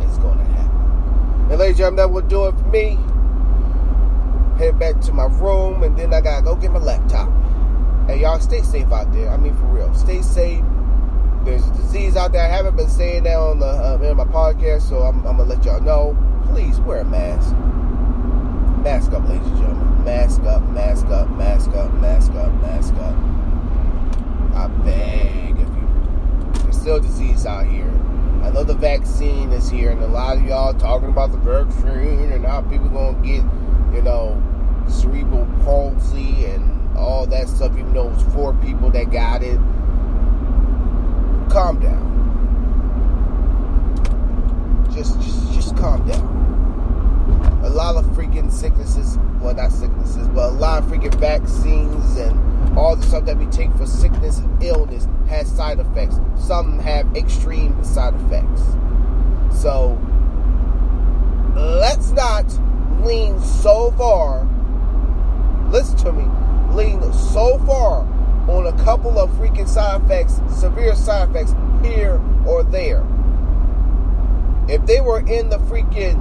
it's 0.00 0.16
going 0.18 0.38
to 0.38 0.44
happen. 0.44 1.50
And 1.50 1.58
ladies 1.58 1.70
and 1.70 1.76
gentlemen, 1.78 1.96
that 1.96 2.10
will 2.12 2.22
do 2.22 2.46
it 2.46 2.52
for 2.52 2.68
me. 2.68 2.96
Head 4.56 4.78
back 4.78 5.00
to 5.00 5.12
my 5.12 5.24
room, 5.24 5.82
and 5.82 5.98
then 5.98 6.14
I 6.14 6.20
gotta 6.20 6.44
go 6.44 6.54
get 6.54 6.70
my 6.70 6.78
laptop. 6.78 7.28
And 8.08 8.20
y'all 8.20 8.38
stay 8.38 8.62
safe 8.62 8.92
out 8.92 9.12
there. 9.12 9.30
I 9.30 9.36
mean, 9.36 9.56
for 9.56 9.64
real, 9.64 9.92
stay 9.92 10.22
safe. 10.22 10.62
There's 11.44 11.66
a 11.66 11.72
disease 11.72 12.16
out 12.16 12.30
there. 12.30 12.44
I 12.44 12.48
haven't 12.48 12.76
been 12.76 12.88
saying 12.88 13.24
that 13.24 13.36
on 13.36 13.58
the 13.58 13.66
uh, 13.66 13.98
in 14.00 14.16
my 14.16 14.24
podcast, 14.24 14.88
so 14.88 14.98
I'm, 14.98 15.16
I'm 15.26 15.36
gonna 15.36 15.52
let 15.52 15.64
y'all 15.64 15.80
know. 15.80 16.16
Please 16.46 16.78
wear 16.78 17.00
a 17.00 17.04
mask. 17.04 17.50
Mask 18.84 19.10
up, 19.10 19.28
ladies 19.28 19.48
and 19.48 19.56
gentlemen. 19.56 19.93
Mask 20.04 20.42
up, 20.42 20.62
mask 20.68 21.06
up, 21.06 21.30
mask 21.30 21.70
up, 21.70 21.92
mask 21.94 22.32
up, 22.32 22.52
mask 22.60 22.94
up. 22.94 23.16
I 24.54 24.68
beg 24.84 25.52
of 25.52 25.68
you. 25.74 26.62
There's 26.62 26.78
still 26.78 27.00
disease 27.00 27.46
out 27.46 27.66
here. 27.66 27.90
I 28.42 28.50
know 28.50 28.62
the 28.62 28.74
vaccine 28.74 29.50
is 29.52 29.70
here, 29.70 29.90
and 29.90 30.02
a 30.02 30.06
lot 30.06 30.36
of 30.36 30.44
y'all 30.44 30.74
talking 30.74 31.08
about 31.08 31.32
the 31.32 31.38
vaccine 31.38 32.30
and 32.32 32.44
how 32.44 32.60
people 32.60 32.88
gonna 32.90 33.18
get, 33.22 33.42
you 33.94 34.02
know, 34.02 34.40
cerebral 34.88 35.46
palsy 35.64 36.44
and 36.44 36.96
all 36.96 37.26
that 37.26 37.48
stuff. 37.48 37.72
Even 37.72 37.94
though 37.94 38.08
it 38.08 38.12
was 38.12 38.34
four 38.34 38.52
people 38.54 38.90
that 38.90 39.10
got 39.10 39.42
it. 39.42 39.58
Calm 41.50 41.80
down. 41.80 42.12
Just, 44.94 45.18
just, 45.22 45.52
just 45.52 45.76
calm 45.78 46.06
down. 46.06 46.34
A 47.64 47.70
lot 47.70 47.96
of 47.96 48.04
freaking 48.08 48.52
sicknesses, 48.52 49.18
well, 49.40 49.54
not 49.54 49.72
sicknesses, 49.72 50.28
but 50.28 50.50
a 50.50 50.52
lot 50.52 50.82
of 50.82 50.88
freaking 50.90 51.14
vaccines 51.14 52.16
stuff 53.14 53.26
that 53.26 53.38
we 53.38 53.46
take 53.46 53.72
for 53.76 53.86
sickness 53.86 54.38
and 54.38 54.60
illness 54.60 55.06
has 55.28 55.48
side 55.48 55.78
effects. 55.78 56.16
Some 56.36 56.80
have 56.80 57.16
extreme 57.16 57.84
side 57.84 58.12
effects. 58.12 58.62
So 59.56 59.96
let's 61.54 62.10
not 62.10 62.44
lean 63.04 63.40
so 63.40 63.92
far. 63.92 64.44
Listen 65.70 65.96
to 65.98 66.12
me. 66.12 66.24
Lean 66.74 67.12
so 67.12 67.56
far 67.58 68.00
on 68.48 68.66
a 68.66 68.84
couple 68.84 69.16
of 69.20 69.30
freaking 69.34 69.68
side 69.68 70.02
effects, 70.02 70.40
severe 70.52 70.96
side 70.96 71.30
effects 71.30 71.54
here 71.84 72.20
or 72.44 72.64
there. 72.64 73.06
If 74.68 74.84
they 74.86 75.00
were 75.00 75.20
in 75.20 75.50
the 75.50 75.58
freaking 75.58 76.18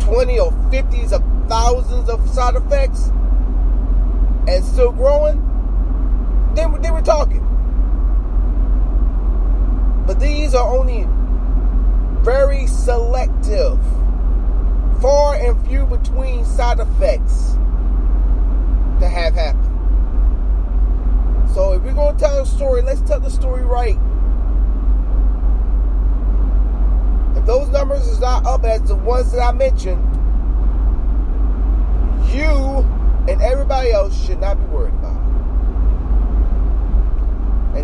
20 0.00 0.40
or 0.40 0.50
50s 0.50 1.12
of 1.12 1.22
thousands 1.48 2.08
of 2.08 2.28
side 2.30 2.56
effects 2.56 3.12
and 4.48 4.64
still 4.64 4.90
growing, 4.90 5.53
then 6.56 6.80
they 6.82 6.90
were 6.90 7.02
talking. 7.02 7.42
But 10.06 10.20
these 10.20 10.54
are 10.54 10.76
only 10.76 11.06
very 12.22 12.66
selective, 12.66 13.78
far 15.00 15.34
and 15.34 15.66
few 15.66 15.86
between 15.86 16.44
side 16.44 16.80
effects 16.80 17.56
that 19.00 19.10
have 19.10 19.34
happened. 19.34 19.70
So 21.54 21.72
if 21.72 21.82
we're 21.82 21.94
going 21.94 22.16
to 22.16 22.20
tell 22.20 22.42
a 22.42 22.46
story, 22.46 22.82
let's 22.82 23.00
tell 23.02 23.20
the 23.20 23.30
story 23.30 23.62
right. 23.64 23.98
If 27.36 27.46
those 27.46 27.68
numbers 27.68 28.06
is 28.06 28.20
not 28.20 28.44
up 28.44 28.64
as 28.64 28.82
the 28.82 28.96
ones 28.96 29.32
that 29.32 29.40
I 29.40 29.52
mentioned, 29.52 30.02
you 32.34 32.50
and 33.28 33.40
everybody 33.40 33.92
else 33.92 34.14
should 34.26 34.40
not 34.40 34.58
be 34.58 34.64
worried 34.66 34.94
about. 34.94 35.13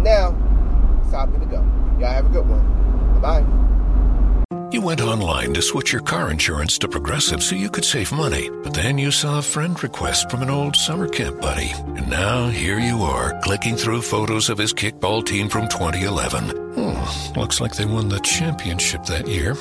And 0.01 0.07
now, 0.07 0.99
it's 1.03 1.11
time 1.11 1.31
to 1.39 1.45
go. 1.45 1.57
Y'all 2.01 2.11
have 2.11 2.25
a 2.25 2.31
good 2.31 2.49
one. 2.49 3.21
Bye 3.21 3.43
bye. 3.43 4.71
You 4.73 4.81
went 4.81 5.03
online 5.03 5.53
to 5.53 5.61
switch 5.61 5.93
your 5.93 6.01
car 6.01 6.31
insurance 6.31 6.79
to 6.79 6.89
Progressive 6.89 7.43
so 7.43 7.55
you 7.55 7.69
could 7.69 7.85
save 7.85 8.11
money, 8.11 8.49
but 8.63 8.73
then 8.73 8.97
you 8.97 9.11
saw 9.11 9.41
a 9.41 9.43
friend 9.43 9.81
request 9.83 10.31
from 10.31 10.41
an 10.41 10.49
old 10.49 10.75
summer 10.75 11.07
camp 11.07 11.43
buddy. 11.43 11.71
And 11.99 12.09
now 12.09 12.49
here 12.49 12.79
you 12.79 13.03
are, 13.03 13.39
clicking 13.43 13.77
through 13.77 14.01
photos 14.01 14.49
of 14.49 14.57
his 14.57 14.73
kickball 14.73 15.23
team 15.27 15.51
from 15.51 15.69
2011. 15.69 16.49
Hmm, 16.49 17.39
looks 17.39 17.61
like 17.61 17.75
they 17.75 17.85
won 17.85 18.09
the 18.09 18.21
championship 18.21 19.05
that 19.05 19.29
year. 19.29 19.55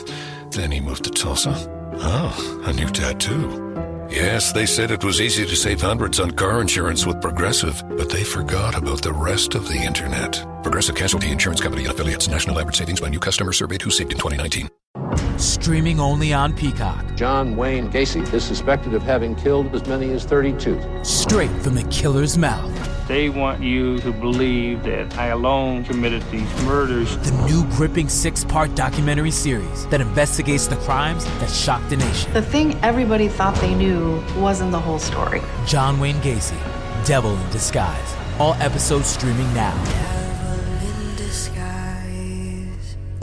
Then 0.52 0.72
he 0.72 0.80
moved 0.80 1.04
to 1.04 1.10
Tulsa. 1.10 1.79
Oh, 2.02 2.64
a 2.66 2.74
new 2.74 2.88
tattoo. 2.90 4.08
Yes, 4.10 4.52
they 4.52 4.66
said 4.66 4.90
it 4.90 5.04
was 5.04 5.22
easy 5.22 5.46
to 5.46 5.56
save 5.56 5.82
hundreds 5.82 6.20
on 6.20 6.32
car 6.32 6.62
insurance 6.62 7.06
with 7.06 7.22
Progressive, 7.22 7.84
but 7.98 8.10
they 8.10 8.24
forgot 8.24 8.76
about 8.76 9.02
the 9.02 9.14
rest 9.14 9.54
of 9.54 9.68
the 9.68 9.76
internet. 9.76 10.44
Progressive 10.64 10.96
Casualty 10.96 11.30
Insurance 11.30 11.62
Company 11.62 11.84
and 11.84 11.92
affiliates. 11.92 12.28
National 12.28 12.60
average 12.60 12.78
savings 12.78 13.02
by 13.02 13.10
new 13.10 13.20
customer 13.20 13.54
surveyed 13.54 13.82
who 13.82 13.92
saved 13.92 14.12
in 14.12 14.18
2019. 14.18 14.70
Streaming 15.38 16.00
only 16.00 16.34
on 16.34 16.54
Peacock. 16.54 17.16
John 17.16 17.56
Wayne 17.56 17.92
Gacy 17.92 18.34
is 18.34 18.44
suspected 18.44 18.94
of 18.94 19.04
having 19.04 19.36
killed 19.36 19.74
as 19.76 19.86
many 19.86 20.12
as 20.12 20.26
32. 20.26 21.04
Straight 21.04 21.52
from 21.62 21.76
the 21.76 21.84
killer's 21.84 22.38
mouth. 22.38 22.89
They 23.10 23.28
want 23.28 23.64
you 23.64 23.98
to 24.02 24.12
believe 24.12 24.84
that 24.84 25.18
I 25.18 25.30
alone 25.30 25.84
committed 25.84 26.22
these 26.30 26.48
murders. 26.62 27.18
The 27.18 27.32
new 27.48 27.66
gripping 27.72 28.08
six 28.08 28.46
part 28.46 28.76
documentary 28.76 29.32
series 29.32 29.88
that 29.88 30.00
investigates 30.00 30.68
the 30.68 30.76
crimes 30.76 31.26
that 31.26 31.50
shocked 31.50 31.90
the 31.90 31.98
nation. 31.98 32.32
The 32.34 32.44
thing 32.44 32.78
everybody 32.84 33.28
thought 33.28 33.56
they 33.56 33.74
knew 33.74 34.24
wasn't 34.38 34.72
the 34.72 34.80
whole 34.80 35.00
story. 35.00 35.42
John 35.66 36.00
Wayne 36.00 36.18
Gacy, 36.18 36.56
Devil 37.04 37.36
in 37.36 37.50
Disguise. 37.50 38.16
All 38.38 38.54
episodes 38.62 39.08
streaming 39.08 39.52
now. 39.56 39.74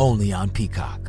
Only 0.01 0.33
on 0.33 0.51
Peacock. 0.51 1.06